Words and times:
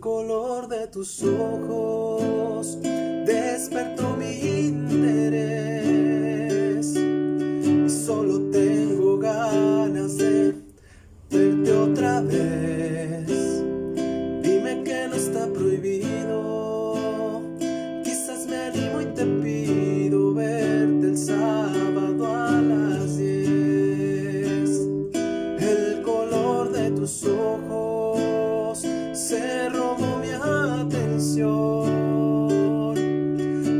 Color 0.00 0.68
de 0.68 0.86
tus 0.86 1.22
ojos. 1.22 2.80
Despertó 2.80 3.89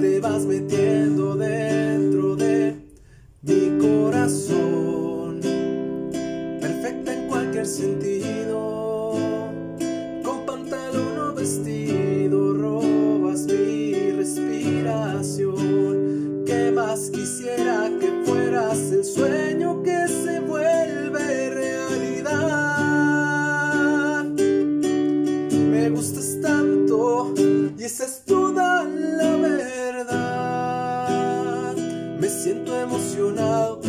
Te 0.00 0.20
vas 0.20 0.44
metiendo 0.44 1.36
dentro 1.36 2.36
de 2.36 2.74
mi 3.40 3.78
corazón, 3.80 5.40
perfecta 6.60 7.14
en 7.14 7.26
cualquier 7.28 7.64
sentido. 7.64 9.14
Con 10.22 10.44
pantalón 10.44 11.18
o 11.18 11.34
vestido 11.34 12.52
robas 12.52 13.46
mi 13.46 14.10
respiración. 14.10 15.54
¿Qué 16.44 16.70
más 16.74 17.08
quisiera 17.08 17.75
y 27.78 27.84
esa 27.84 28.04
es 28.04 28.22
toda 28.24 28.84
la 28.84 29.36
verdad. 29.36 30.16
Me 32.18 32.28
siento 32.28 32.80
emocionado. 32.80 33.80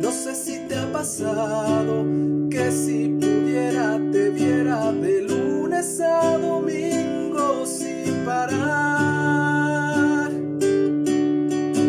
No 0.00 0.10
sé 0.10 0.34
si 0.34 0.58
te 0.68 0.78
ha 0.78 0.90
pasado 0.92 2.04
que 2.50 2.70
si 2.70 3.08
pudiera 3.20 3.98
te 4.12 4.30
viera 4.30 4.92
de 4.92 5.22
lunes 5.22 6.00
a 6.00 6.38
domingo 6.38 7.66
sin 7.66 8.24
parar. 8.24 10.30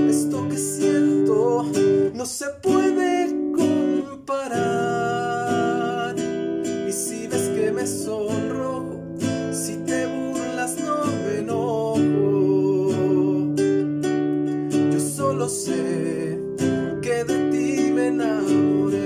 Esto 0.09 0.49
que 0.49 0.57
siento 0.57 1.65
no 2.13 2.25
se 2.25 2.47
puede 2.61 2.72
sé 15.53 16.39
que 17.03 17.23
de 17.23 17.51
ti 17.51 17.91
me 17.91 18.07
enamoré. 18.07 18.99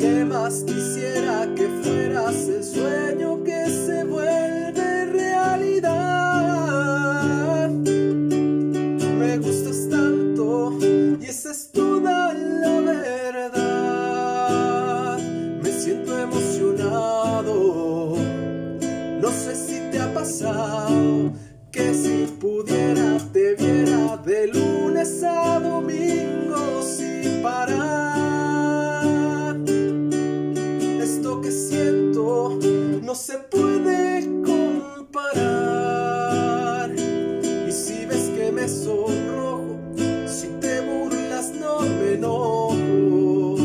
¿Qué 0.00 0.24
más 0.24 0.64
quisiera 0.64 1.46
que 1.54 1.68
fueras 1.82 2.48
el 2.48 2.64
sueño 2.64 3.44
que 3.44 3.59
te 19.90 20.00
ha 20.00 20.12
pasado 20.14 21.32
que 21.72 21.94
si 21.94 22.26
pudiera 22.40 23.18
te 23.32 23.54
viera 23.54 24.16
de 24.18 24.48
lunes 24.48 25.22
a 25.22 25.58
domingo 25.60 26.82
sin 26.82 27.42
parar. 27.42 27.96
Esto 31.00 31.40
que 31.40 31.50
siento 31.50 32.58
no 33.02 33.14
se 33.14 33.38
puede 33.38 34.26
comparar. 34.44 35.40
Y 36.94 37.72
si 37.72 38.04
ves 38.06 38.30
que 38.36 38.52
me 38.52 38.68
sonrojo, 38.68 39.78
si 40.26 40.48
te 40.60 40.80
burlas 40.80 41.52
no 41.54 41.80
me 41.80 42.14
enojo. 42.14 43.56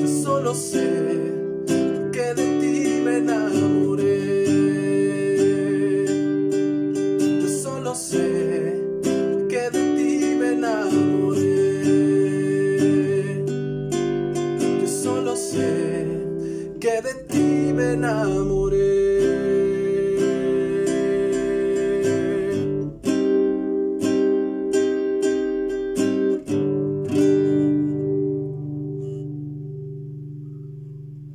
Yo 0.00 0.08
solo 0.22 0.54
sé 0.54 1.32
que 2.12 2.34
de 2.34 2.60
ti 2.60 3.00
me 3.04 3.16
enamoré. 3.18 4.01